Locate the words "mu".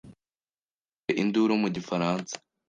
1.61-1.67